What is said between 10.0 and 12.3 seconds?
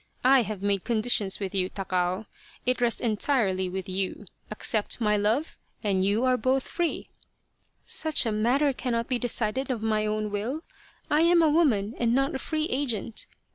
own will. I am a woman and